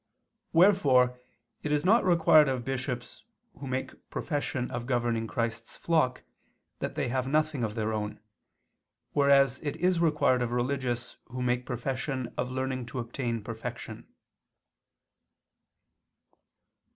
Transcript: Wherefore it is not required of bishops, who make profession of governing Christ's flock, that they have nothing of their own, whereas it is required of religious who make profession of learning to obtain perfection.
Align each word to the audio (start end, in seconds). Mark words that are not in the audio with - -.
Wherefore 0.51 1.19
it 1.61 1.71
is 1.71 1.85
not 1.85 2.03
required 2.03 2.49
of 2.49 2.65
bishops, 2.65 3.23
who 3.59 3.67
make 3.67 4.09
profession 4.09 4.71
of 4.71 4.87
governing 4.87 5.27
Christ's 5.27 5.77
flock, 5.77 6.23
that 6.79 6.95
they 6.95 7.09
have 7.09 7.27
nothing 7.27 7.63
of 7.63 7.75
their 7.75 7.93
own, 7.93 8.19
whereas 9.11 9.59
it 9.59 9.75
is 9.75 9.99
required 9.99 10.41
of 10.41 10.49
religious 10.53 11.17
who 11.25 11.43
make 11.43 11.67
profession 11.67 12.33
of 12.35 12.49
learning 12.49 12.87
to 12.87 12.97
obtain 12.97 13.43
perfection. 13.43 14.07